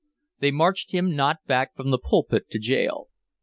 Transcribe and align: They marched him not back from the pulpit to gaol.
They 0.39 0.49
marched 0.49 0.89
him 0.93 1.15
not 1.15 1.45
back 1.45 1.75
from 1.75 1.91
the 1.91 1.99
pulpit 1.99 2.49
to 2.49 2.57
gaol. 2.59 3.09